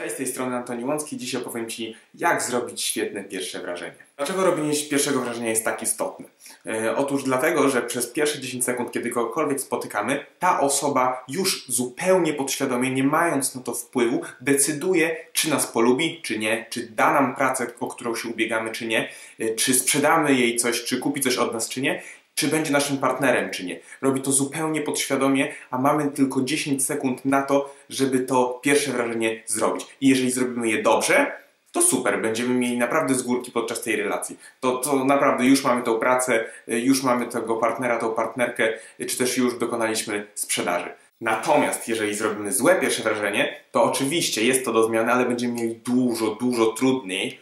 Cześć, 0.00 0.14
z 0.14 0.16
tej 0.16 0.26
strony 0.26 0.56
Antoni 0.56 0.84
Łącki. 0.84 1.16
Dzisiaj 1.16 1.42
opowiem 1.42 1.68
Ci, 1.68 1.96
jak 2.14 2.42
zrobić 2.42 2.82
świetne 2.82 3.24
pierwsze 3.24 3.60
wrażenie. 3.60 3.94
Dlaczego 4.16 4.44
robienie 4.44 4.72
pierwszego 4.90 5.20
wrażenia 5.20 5.48
jest 5.48 5.64
tak 5.64 5.82
istotne? 5.82 6.26
E, 6.66 6.96
otóż 6.96 7.24
dlatego, 7.24 7.68
że 7.68 7.82
przez 7.82 8.06
pierwsze 8.06 8.40
10 8.40 8.64
sekund, 8.64 8.92
kiedy 8.92 9.10
kogokolwiek 9.10 9.60
spotykamy, 9.60 10.26
ta 10.38 10.60
osoba 10.60 11.24
już 11.28 11.66
zupełnie 11.68 12.34
podświadomie, 12.34 12.90
nie 12.90 13.04
mając 13.04 13.54
na 13.54 13.62
to 13.62 13.74
wpływu, 13.74 14.20
decyduje, 14.40 15.16
czy 15.32 15.50
nas 15.50 15.66
polubi, 15.66 16.20
czy 16.22 16.38
nie, 16.38 16.66
czy 16.70 16.86
da 16.86 17.12
nam 17.12 17.36
pracę, 17.36 17.66
o 17.80 17.86
którą 17.86 18.16
się 18.16 18.28
ubiegamy, 18.28 18.70
czy 18.70 18.86
nie, 18.86 19.08
e, 19.38 19.54
czy 19.54 19.74
sprzedamy 19.74 20.34
jej 20.34 20.56
coś, 20.56 20.84
czy 20.84 20.98
kupi 20.98 21.20
coś 21.20 21.36
od 21.36 21.54
nas, 21.54 21.68
czy 21.68 21.80
nie 21.80 22.02
czy 22.40 22.48
będzie 22.48 22.72
naszym 22.72 22.98
partnerem, 22.98 23.50
czy 23.50 23.66
nie. 23.66 23.80
Robi 24.02 24.20
to 24.20 24.32
zupełnie 24.32 24.80
podświadomie, 24.80 25.52
a 25.70 25.78
mamy 25.78 26.10
tylko 26.10 26.42
10 26.42 26.86
sekund 26.86 27.24
na 27.24 27.42
to, 27.42 27.74
żeby 27.88 28.20
to 28.20 28.60
pierwsze 28.62 28.90
wrażenie 28.92 29.42
zrobić. 29.46 29.86
I 30.00 30.08
jeżeli 30.08 30.30
zrobimy 30.30 30.68
je 30.68 30.82
dobrze, 30.82 31.32
to 31.72 31.82
super, 31.82 32.22
będziemy 32.22 32.54
mieli 32.54 32.78
naprawdę 32.78 33.14
z 33.14 33.22
górki 33.22 33.52
podczas 33.52 33.82
tej 33.82 33.96
relacji. 33.96 34.38
To, 34.60 34.76
to 34.76 35.04
naprawdę 35.04 35.44
już 35.44 35.64
mamy 35.64 35.82
tą 35.82 35.98
pracę, 35.98 36.44
już 36.66 37.02
mamy 37.02 37.26
tego 37.26 37.56
partnera, 37.56 37.98
tą 37.98 38.14
partnerkę, 38.14 38.68
czy 39.08 39.18
też 39.18 39.36
już 39.36 39.58
dokonaliśmy 39.58 40.26
sprzedaży. 40.34 40.88
Natomiast 41.20 41.88
jeżeli 41.88 42.14
zrobimy 42.14 42.52
złe 42.52 42.80
pierwsze 42.80 43.02
wrażenie, 43.02 43.56
to 43.72 43.84
oczywiście 43.84 44.44
jest 44.44 44.64
to 44.64 44.72
do 44.72 44.84
zmiany, 44.84 45.12
ale 45.12 45.24
będziemy 45.24 45.54
mieli 45.54 45.74
dużo, 45.74 46.26
dużo 46.26 46.66
trudniej 46.66 47.38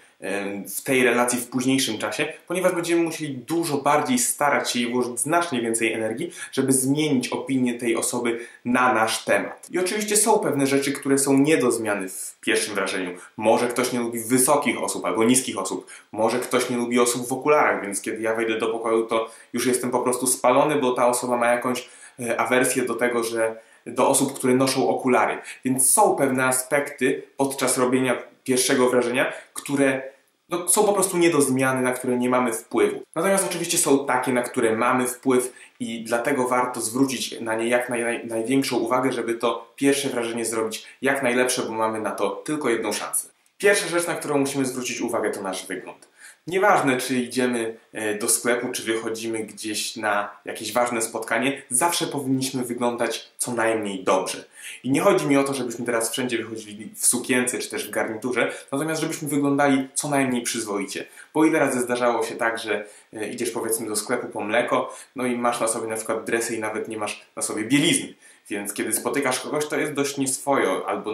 w 0.77 0.83
tej 0.83 1.05
relacji 1.05 1.39
w 1.41 1.49
późniejszym 1.49 1.99
czasie, 1.99 2.33
ponieważ 2.49 2.73
będziemy 2.73 3.03
musieli 3.03 3.35
dużo 3.35 3.77
bardziej 3.77 4.19
starać 4.19 4.71
się 4.71 4.79
i 4.79 4.93
włożyć 4.93 5.21
znacznie 5.21 5.63
więcej 5.63 5.93
energii, 5.93 6.31
żeby 6.53 6.73
zmienić 6.73 7.29
opinię 7.29 7.75
tej 7.75 7.97
osoby 7.97 8.41
na 8.65 8.93
nasz 8.93 9.25
temat. 9.25 9.69
I 9.71 9.79
oczywiście 9.79 10.17
są 10.17 10.39
pewne 10.39 10.67
rzeczy, 10.67 10.93
które 10.93 11.19
są 11.19 11.39
nie 11.39 11.59
do 11.59 11.73
zmiany 11.73 12.09
w 12.09 12.37
pierwszym 12.41 12.75
wrażeniu. 12.75 13.11
Może 13.37 13.69
ktoś 13.69 13.93
nie 13.93 13.99
lubi 13.99 14.21
wysokich 14.21 14.83
osób 14.83 15.05
albo 15.05 15.25
niskich 15.25 15.59
osób, 15.59 15.87
może 16.13 16.39
ktoś 16.39 16.71
nie 16.71 16.77
lubi 16.77 17.01
osób 17.01 17.29
w 17.29 17.33
okularach, 17.33 17.83
więc 17.83 18.01
kiedy 18.01 18.23
ja 18.23 18.35
wejdę 18.35 18.59
do 18.59 18.67
pokoju, 18.67 19.07
to 19.07 19.31
już 19.53 19.67
jestem 19.67 19.91
po 19.91 20.01
prostu 20.01 20.27
spalony, 20.27 20.77
bo 20.77 20.93
ta 20.93 21.09
osoba 21.09 21.37
ma 21.37 21.47
jakąś 21.47 21.89
e, 22.21 22.41
awersję 22.41 22.83
do 22.83 22.95
tego, 22.95 23.25
że 23.25 23.68
do 23.89 24.09
osób, 24.09 24.35
które 24.35 24.55
noszą 24.55 24.89
okulary. 24.89 25.39
Więc 25.65 25.93
są 25.93 26.17
pewne 26.17 26.45
aspekty 26.45 27.23
podczas 27.37 27.79
robienia 27.79 28.23
pierwszego 28.45 28.89
wrażenia, 28.91 29.33
które 29.55 30.03
no, 30.49 30.69
są 30.69 30.85
po 30.85 30.93
prostu 30.93 31.19
nie 31.19 31.31
do 31.31 31.43
zmiany, 31.43 31.83
na 31.83 31.93
które 31.93 32.19
nie 32.19 32.31
mamy 32.31 32.53
wpływu. 32.53 33.03
Natomiast 33.15 33.47
oczywiście 33.47 33.79
są 33.79 34.07
takie, 34.07 34.33
na 34.33 34.43
które 34.43 34.77
mamy 34.77 35.07
wpływ 35.07 35.53
i 35.81 36.05
dlatego 36.05 36.49
warto 36.49 36.81
zwrócić 36.81 37.41
na 37.41 37.55
nie 37.55 37.69
jak 37.69 37.89
naj, 37.89 38.27
największą 38.27 38.77
uwagę, 38.77 39.13
żeby 39.13 39.35
to 39.35 39.73
pierwsze 39.77 40.09
wrażenie 40.09 40.45
zrobić 40.45 40.87
jak 41.03 41.23
najlepsze, 41.23 41.63
bo 41.63 41.73
mamy 41.73 42.01
na 42.01 42.11
to 42.11 42.31
tylko 42.31 42.69
jedną 42.69 42.93
szansę. 42.93 43.29
Pierwsza 43.59 43.89
rzecz, 43.89 44.07
na 44.07 44.15
którą 44.15 44.39
musimy 44.39 44.65
zwrócić 44.65 45.01
uwagę, 45.01 45.31
to 45.31 45.43
nasz 45.43 45.67
wygląd. 45.67 46.09
Nieważne, 46.49 46.97
czy 46.97 47.15
idziemy 47.15 47.77
e, 47.93 48.15
do 48.15 48.29
sklepu, 48.29 48.73
czy 48.73 48.83
wychodzimy 48.83 49.39
gdzieś 49.39 49.97
na 49.97 50.31
jakieś 50.45 50.73
ważne 50.73 51.03
spotkanie, 51.03 51.63
zawsze 51.71 52.07
powinniśmy 52.07 52.65
wyglądać 52.65 53.29
co 53.39 53.53
najmniej 53.53 54.05
dobrze. 54.05 54.45
I 54.85 54.91
nie 54.91 55.01
chodzi 55.01 55.27
mi 55.27 55.37
o 55.37 55.45
to, 55.45 55.55
żebyśmy 55.55 55.87
teraz 55.87 56.11
wszędzie 56.11 56.39
wychodzili 56.39 56.91
w 56.97 57.07
sukience, 57.07 57.59
czy 57.59 57.71
też 57.71 57.89
w 57.89 57.91
garniturze, 57.91 58.53
natomiast 58.73 59.01
żebyśmy 59.01 59.29
wyglądali 59.29 59.89
co 59.95 60.09
najmniej 60.09 60.43
przyzwoicie. 60.43 61.05
Bo 61.35 61.45
ile 61.45 61.59
razy 61.59 61.81
zdarzało 61.81 62.25
się 62.25 62.35
tak, 62.35 62.59
że 62.59 62.85
e, 63.13 63.29
idziesz 63.29 63.51
powiedzmy 63.51 63.89
do 63.89 63.97
sklepu 63.97 64.27
po 64.27 64.41
mleko, 64.41 64.95
no 65.17 65.27
i 65.27 65.37
masz 65.37 65.61
na 65.61 65.69
sobie 65.69 65.87
na 65.87 65.97
przykład 65.97 66.25
dresy 66.25 66.57
i 66.57 66.61
nawet 66.61 66.89
nie 66.89 66.97
masz 66.97 67.27
na 67.37 67.43
sobie 67.43 67.65
bielizny. 67.65 68.15
Więc 68.51 68.73
kiedy 68.73 68.93
spotykasz 68.93 69.41
kogoś, 69.41 69.67
to 69.67 69.77
jest 69.77 69.93
dość 69.93 70.17
nieswojo, 70.17 70.89
albo 70.89 71.11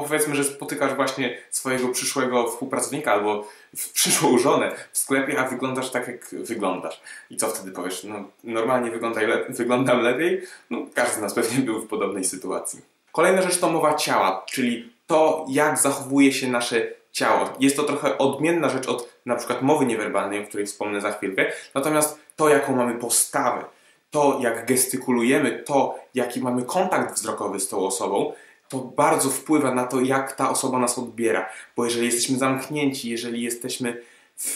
powiedzmy, 0.00 0.34
że 0.34 0.44
spotykasz 0.44 0.94
właśnie 0.94 1.38
swojego 1.50 1.88
przyszłego 1.88 2.48
współpracownika 2.50 3.12
albo 3.12 3.48
przyszłą 3.92 4.38
żonę 4.38 4.76
w 4.92 4.98
sklepie, 4.98 5.40
a 5.40 5.48
wyglądasz 5.48 5.90
tak, 5.90 6.08
jak 6.08 6.28
wyglądasz. 6.32 7.00
I 7.30 7.36
co 7.36 7.48
wtedy 7.48 7.72
powiesz? 7.72 8.04
No, 8.04 8.24
normalnie 8.44 8.90
le 9.26 9.44
wyglądam 9.48 10.00
lepiej? 10.00 10.42
No, 10.70 10.78
każdy 10.94 11.14
z 11.14 11.20
nas 11.20 11.34
pewnie 11.34 11.58
był 11.58 11.80
w 11.82 11.88
podobnej 11.88 12.24
sytuacji. 12.24 12.80
Kolejna 13.12 13.42
rzecz 13.42 13.58
to 13.58 13.70
mowa 13.70 13.94
ciała, 13.94 14.44
czyli 14.48 14.92
to, 15.06 15.46
jak 15.48 15.78
zachowuje 15.78 16.32
się 16.32 16.48
nasze 16.48 16.86
ciało. 17.12 17.48
Jest 17.60 17.76
to 17.76 17.82
trochę 17.82 18.18
odmienna 18.18 18.68
rzecz 18.68 18.88
od 18.88 19.08
na 19.26 19.36
przykład 19.36 19.62
mowy 19.62 19.86
niewerbalnej, 19.86 20.44
o 20.44 20.46
której 20.46 20.66
wspomnę 20.66 21.00
za 21.00 21.12
chwilkę, 21.12 21.52
natomiast 21.74 22.18
to, 22.36 22.48
jaką 22.48 22.76
mamy 22.76 22.94
postawę, 22.94 23.64
to, 24.10 24.38
jak 24.42 24.66
gestykulujemy, 24.66 25.62
to, 25.66 25.98
jaki 26.14 26.40
mamy 26.40 26.62
kontakt 26.62 27.14
wzrokowy 27.14 27.60
z 27.60 27.68
tą 27.68 27.86
osobą, 27.86 28.32
to 28.68 28.78
bardzo 28.78 29.30
wpływa 29.30 29.74
na 29.74 29.86
to, 29.86 30.00
jak 30.00 30.32
ta 30.32 30.50
osoba 30.50 30.78
nas 30.78 30.98
odbiera. 30.98 31.48
Bo 31.76 31.84
jeżeli 31.84 32.06
jesteśmy 32.06 32.38
zamknięci, 32.38 33.10
jeżeli 33.10 33.42
jesteśmy, 33.42 34.02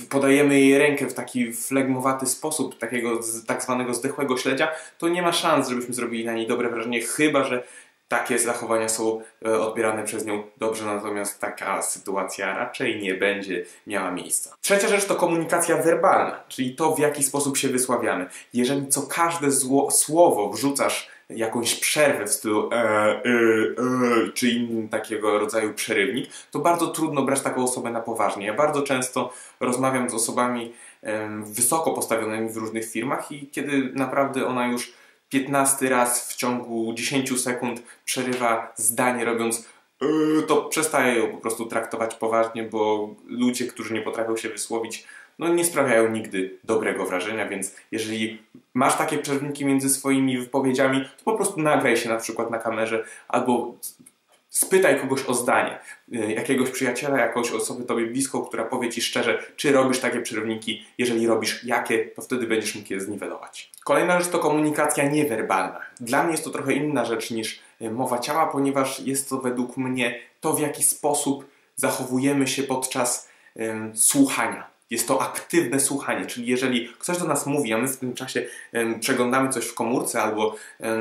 podajemy 0.09 0.61
jej 0.61 0.79
rękę 0.79 1.07
w 1.07 1.15
taki 1.15 1.53
flegmowaty 1.53 2.27
sposób, 2.27 2.79
takiego 2.79 3.21
tak 3.47 3.63
zwanego 3.63 3.95
zdechłego 3.95 4.37
śledzia, 4.37 4.69
to 4.99 5.09
nie 5.09 5.23
ma 5.23 5.33
szans, 5.33 5.69
żebyśmy 5.69 5.95
zrobili 5.95 6.25
na 6.25 6.33
niej 6.33 6.47
dobre 6.47 6.69
wrażenie, 6.71 7.01
chyba 7.01 7.45
że 7.45 7.63
takie 8.13 8.39
zachowania 8.39 8.89
są 8.89 9.21
e, 9.45 9.61
odbierane 9.61 10.05
przez 10.05 10.27
nią 10.27 10.43
dobrze, 10.57 10.85
natomiast 10.85 11.41
taka 11.41 11.83
sytuacja 11.83 12.59
raczej 12.59 13.03
nie 13.03 13.15
będzie 13.15 13.65
miała 13.87 14.11
miejsca. 14.11 14.57
Trzecia 14.61 14.89
rzecz 14.89 15.05
to 15.05 15.15
komunikacja 15.15 15.77
werbalna, 15.77 16.45
czyli 16.49 16.75
to, 16.75 16.95
w 16.95 16.99
jaki 16.99 17.23
sposób 17.23 17.57
się 17.57 17.69
wysławiamy. 17.69 18.27
Jeżeli 18.55 18.89
co 18.89 19.03
każde 19.03 19.51
zło, 19.51 19.91
słowo 19.91 20.51
wrzucasz 20.51 21.09
jakąś 21.37 21.75
przerwę 21.75 22.27
w 22.27 22.33
stylu 22.33 22.71
e, 22.73 22.75
e, 22.75 23.13
e, 23.15 23.23
czy 24.35 24.49
innym 24.49 24.89
takiego 24.89 25.39
rodzaju 25.39 25.75
przerywnik, 25.75 26.31
to 26.51 26.59
bardzo 26.59 26.87
trudno 26.87 27.23
brać 27.23 27.41
taką 27.41 27.65
osobę 27.65 27.91
na 27.91 28.01
poważnie. 28.01 28.47
Ja 28.47 28.55
bardzo 28.55 28.83
często 28.83 29.33
rozmawiam 29.61 30.11
z 30.11 30.15
osobami 30.15 30.73
wysoko 31.45 31.91
postawionymi 31.91 32.49
w 32.49 32.57
różnych 32.57 32.91
firmach 32.91 33.33
i 33.33 33.47
kiedy 33.47 33.91
naprawdę 33.95 34.47
ona 34.47 34.67
już 34.67 34.93
15 35.33 35.89
raz 35.89 36.33
w 36.33 36.37
ciągu 36.37 36.95
10 36.95 37.43
sekund 37.43 37.83
przerywa 38.05 38.73
zdanie 38.77 39.25
robiąc 39.25 39.69
e, 40.03 40.43
to 40.43 40.63
przestaje 40.63 41.19
ją 41.19 41.29
po 41.29 41.37
prostu 41.37 41.67
traktować 41.67 42.15
poważnie, 42.15 42.63
bo 42.63 43.15
ludzie, 43.27 43.67
którzy 43.67 43.95
nie 43.95 44.03
potrafią 44.03 44.37
się 44.37 44.49
wysłowić, 44.49 45.07
no 45.39 45.55
nie 45.55 45.65
sprawiają 45.65 46.11
nigdy 46.11 46.59
dobrego 46.65 47.07
wrażenia, 47.07 47.49
więc 47.49 47.77
jeżeli 47.93 48.43
masz 48.75 48.97
takie 48.97 49.19
przerwniki 49.19 49.65
między 49.65 49.91
swoimi 49.91 50.39
wypowiedziami, 50.39 51.05
to 51.19 51.25
po 51.25 51.35
prostu 51.35 51.61
nagraj 51.61 51.97
się 51.97 52.09
na 52.09 52.17
przykład 52.17 52.51
na 52.51 52.59
kamerze 52.59 53.05
albo 53.29 53.75
spytaj 54.53 55.01
kogoś 55.01 55.25
o 55.25 55.35
zdanie, 55.35 55.79
y, 56.15 56.33
jakiegoś 56.33 56.71
przyjaciela, 56.71 57.19
jakąś 57.19 57.51
osobę 57.51 57.85
tobie 57.85 58.07
bliską, 58.07 58.45
która 58.45 58.65
powie 58.65 58.91
ci 58.91 59.03
szczerze, 59.03 59.43
czy 59.57 59.73
robisz 59.73 60.01
takie 60.01 60.21
przerywniki, 60.21 60.87
jeżeli 60.99 61.27
robisz 61.27 61.65
jakie, 61.65 62.05
to 62.05 62.23
wtedy 62.23 62.47
będziesz 62.47 62.75
mógł 62.75 62.93
je 62.93 63.01
zniwelować. 63.01 63.71
Kolejna 63.85 64.21
rzecz 64.21 64.33
to 64.33 64.39
komunikacja 64.39 65.09
niewerbalna. 65.09 65.81
Dla 66.01 66.23
mnie 66.23 66.33
jest 66.33 66.45
to 66.45 66.51
trochę 66.51 66.73
inna 66.73 67.05
rzecz 67.05 67.31
niż 67.31 67.61
y, 67.83 67.91
mowa 67.91 68.19
ciała, 68.19 68.47
ponieważ 68.47 69.01
jest 69.01 69.29
to 69.29 69.39
według 69.39 69.77
mnie 69.77 70.19
to, 70.41 70.53
w 70.53 70.61
jaki 70.61 70.83
sposób 70.83 71.45
zachowujemy 71.77 72.49
się 72.49 72.63
podczas 72.63 73.29
um, 73.55 73.97
słuchania 73.97 74.72
jest 74.93 75.09
to 75.09 75.23
aktywne 75.23 75.81
słuchanie, 75.81 76.27
czyli 76.27 76.47
jeżeli 76.47 76.89
ktoś 76.99 77.19
do 77.19 77.25
nas 77.25 77.47
mówi, 77.47 77.73
a 77.73 77.79
my 77.79 77.89
w 77.89 77.97
tym 77.97 78.15
czasie 78.15 78.47
przeglądamy 79.01 79.49
coś 79.49 79.65
w 79.67 79.75
komórce 79.75 80.23
albo 80.23 80.57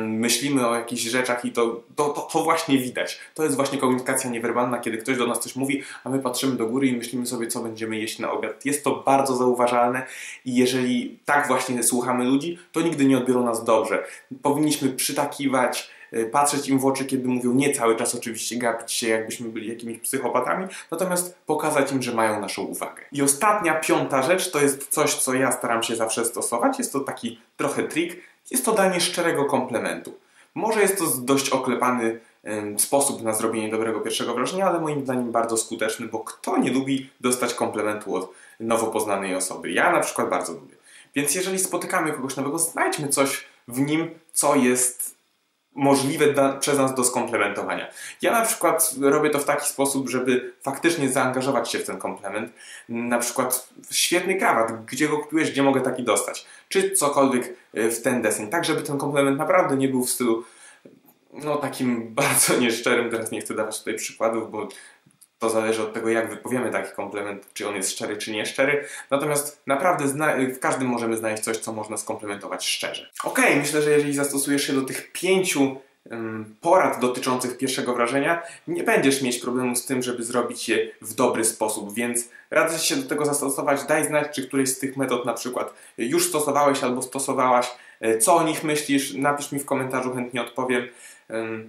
myślimy 0.07 0.67
o 0.67 0.75
jakichś 0.75 1.01
rzeczach 1.01 1.45
i 1.45 1.51
to, 1.51 1.81
to, 1.95 2.09
to, 2.09 2.21
to, 2.21 2.43
właśnie 2.43 2.77
widać. 2.77 3.19
To 3.35 3.43
jest 3.43 3.55
właśnie 3.55 3.77
komunikacja 3.77 4.29
niewerbalna, 4.29 4.79
kiedy 4.79 4.97
ktoś 4.97 5.17
do 5.17 5.27
nas 5.27 5.39
coś 5.39 5.55
mówi, 5.55 5.83
a 6.03 6.09
my 6.09 6.19
patrzymy 6.19 6.55
do 6.55 6.67
góry 6.67 6.87
i 6.87 6.97
myślimy 6.97 7.25
sobie, 7.25 7.47
co 7.47 7.59
będziemy 7.59 7.97
jeść 7.97 8.19
na 8.19 8.31
obiad. 8.31 8.65
Jest 8.65 8.83
to 8.83 9.03
bardzo 9.05 9.35
zauważalne 9.35 10.05
i 10.45 10.55
jeżeli 10.55 11.19
tak 11.25 11.47
właśnie 11.47 11.83
słuchamy 11.83 12.25
ludzi, 12.25 12.57
to 12.71 12.81
nigdy 12.81 13.05
nie 13.05 13.17
odbiorą 13.17 13.45
nas 13.45 13.63
dobrze. 13.63 14.03
Powinniśmy 14.41 14.89
przytakiwać, 14.89 15.89
patrzeć 16.31 16.69
im 16.69 16.79
w 16.79 16.85
oczy, 16.85 17.05
kiedy 17.05 17.27
mówią 17.27 17.53
nie 17.53 17.73
cały 17.73 17.95
czas 17.95 18.15
oczywiście 18.15 18.57
gapić 18.57 18.91
się, 18.91 19.07
jakbyśmy 19.07 19.49
byli 19.49 19.69
jakimiś 19.69 19.99
psychopatami, 19.99 20.67
natomiast 20.91 21.37
pokazać 21.45 21.91
im, 21.91 22.01
że 22.01 22.13
mają 22.13 22.41
naszą 22.41 22.61
uwagę. 22.61 23.03
I 23.11 23.21
ostatnia, 23.21 23.73
piąta 23.73 24.23
rzecz 24.23 24.51
to 24.51 24.61
jest 24.61 24.87
coś, 24.87 25.15
co 25.15 25.33
ja 25.33 25.51
staram 25.51 25.83
się 25.83 25.95
zawsze 25.95 26.25
stosować. 26.25 26.79
Jest 26.79 26.93
to 26.93 26.99
taki 26.99 27.39
trochę 27.57 27.83
trik. 27.83 28.21
Jest 28.51 28.65
to 28.65 28.71
danie 28.71 29.01
szczerego 29.01 29.45
komplementu. 29.45 30.13
Może 30.55 30.81
jest 30.81 30.97
to 30.97 31.05
dość 31.17 31.49
oklepany 31.49 32.19
sposób 32.77 33.23
na 33.23 33.33
zrobienie 33.33 33.69
dobrego 33.69 34.01
pierwszego 34.01 34.33
wrażenia, 34.33 34.67
ale 34.67 34.79
moim 34.79 35.03
zdaniem 35.03 35.31
bardzo 35.31 35.57
skuteczny, 35.57 36.07
bo 36.07 36.19
kto 36.19 36.57
nie 36.57 36.71
lubi 36.71 37.09
dostać 37.19 37.53
komplementu 37.53 38.15
od 38.15 38.31
nowo 38.59 38.87
poznanej 38.87 39.35
osoby? 39.35 39.71
Ja 39.71 39.91
na 39.91 39.99
przykład 39.99 40.29
bardzo 40.29 40.53
lubię. 40.53 40.75
Więc 41.15 41.35
jeżeli 41.35 41.59
spotykamy 41.59 42.13
kogoś 42.13 42.35
nowego, 42.35 42.59
znajdźmy 42.59 43.07
coś 43.07 43.45
w 43.67 43.79
nim, 43.79 44.19
co 44.33 44.55
jest 44.55 45.20
możliwe 45.75 46.57
przez 46.59 46.77
nas 46.77 46.95
do 46.95 47.03
skomplementowania. 47.03 47.87
Ja 48.21 48.31
na 48.31 48.45
przykład 48.45 48.95
robię 49.01 49.29
to 49.29 49.39
w 49.39 49.45
taki 49.45 49.67
sposób, 49.67 50.09
żeby 50.09 50.53
faktycznie 50.61 51.09
zaangażować 51.09 51.71
się 51.71 51.79
w 51.79 51.85
ten 51.85 51.97
komplement. 51.97 52.53
Na 52.89 53.19
przykład 53.19 53.69
świetny 53.91 54.35
krawat, 54.35 54.85
gdzie 54.85 55.09
go 55.09 55.17
kupiłeś, 55.17 55.51
gdzie 55.51 55.63
mogę 55.63 55.81
taki 55.81 56.03
dostać, 56.03 56.45
czy 56.69 56.91
cokolwiek 56.91 57.53
e, 57.73 57.89
w 57.89 58.01
ten 58.01 58.21
deseń, 58.21 58.47
tak 58.47 58.65
żeby 58.65 58.81
ten 58.81 58.97
komplement 58.97 59.37
naprawdę 59.37 59.77
nie 59.77 59.87
był 59.87 60.05
w 60.05 60.09
stylu 60.09 60.43
no 61.33 61.57
takim 61.57 62.07
bardzo 62.15 62.57
nieszczerym, 62.57 63.11
teraz 63.11 63.31
nie 63.31 63.41
chcę 63.41 63.53
dawać 63.53 63.79
tutaj 63.79 63.95
przykładów, 63.95 64.51
bo 64.51 64.67
To 65.41 65.49
zależy 65.49 65.83
od 65.83 65.93
tego, 65.93 66.09
jak 66.09 66.29
wypowiemy 66.29 66.71
taki 66.71 66.95
komplement, 66.95 67.53
czy 67.53 67.67
on 67.67 67.75
jest 67.75 67.91
szczery, 67.91 68.17
czy 68.17 68.31
nie 68.31 68.45
szczery. 68.45 68.85
Natomiast 69.11 69.61
naprawdę 69.67 70.05
w 70.47 70.59
każdym 70.59 70.87
możemy 70.87 71.17
znaleźć 71.17 71.43
coś, 71.43 71.57
co 71.57 71.73
można 71.73 71.97
skomplementować 71.97 72.65
szczerze. 72.65 73.09
Ok, 73.23 73.41
myślę, 73.57 73.81
że 73.81 73.91
jeżeli 73.91 74.15
zastosujesz 74.15 74.67
się 74.67 74.73
do 74.73 74.81
tych 74.81 75.11
pięciu 75.11 75.75
porad 76.61 76.99
dotyczących 76.99 77.57
pierwszego 77.57 77.93
wrażenia, 77.93 78.41
nie 78.67 78.83
będziesz 78.83 79.21
mieć 79.21 79.39
problemu 79.39 79.75
z 79.75 79.85
tym, 79.85 80.03
żeby 80.03 80.23
zrobić 80.23 80.69
je 80.69 80.91
w 81.01 81.13
dobry 81.13 81.45
sposób, 81.45 81.93
więc 81.93 82.29
radzę 82.51 82.79
się 82.79 82.95
do 82.95 83.09
tego 83.09 83.25
zastosować. 83.25 83.83
Daj 83.83 84.05
znać, 84.05 84.35
czy 84.35 84.47
któryś 84.47 84.69
z 84.69 84.79
tych 84.79 84.97
metod 84.97 85.25
na 85.25 85.33
przykład 85.33 85.73
już 85.97 86.27
stosowałeś 86.27 86.83
albo 86.83 87.01
stosowałaś, 87.01 87.71
e, 88.01 88.17
co 88.17 88.35
o 88.35 88.43
nich 88.43 88.63
myślisz, 88.63 89.13
napisz 89.13 89.51
mi 89.51 89.59
w 89.59 89.65
komentarzu, 89.65 90.13
chętnie 90.13 90.41
odpowiem. 90.41 90.87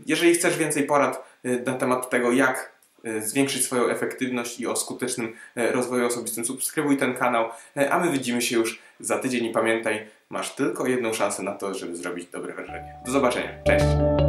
Jeżeli 0.07 0.35
chcesz 0.35 0.59
więcej 0.59 0.85
porad 0.85 1.25
e, 1.45 1.49
na 1.51 1.75
temat 1.75 2.11
tego, 2.11 2.33
jak 2.33 2.72
zwiększyć 3.21 3.65
swoją 3.65 3.89
efektywność 3.89 4.61
i 4.61 4.67
o 4.67 4.77
skutecznym 4.77 5.33
rozwoju 5.57 6.07
osobistym, 6.07 6.45
subskrybuj 6.45 6.97
ten 6.97 7.15
kanał, 7.15 7.51
a 7.91 7.99
my 7.99 8.13
widzimy 8.13 8.43
się 8.43 8.57
już 8.57 8.83
za 9.01 9.19
tydzień 9.19 9.45
i 9.45 9.51
pamiętaj, 9.51 10.07
masz 10.29 10.55
tylko 10.55 10.87
jedną 10.87 11.13
szansę 11.13 11.43
na 11.43 11.53
to, 11.53 11.75
żeby 11.75 11.97
zrobić 11.97 12.27
dobre 12.27 12.55
wrażenie. 12.55 12.95
Do 13.07 13.13
zobaczenia, 13.13 13.63
cześć! 13.67 14.22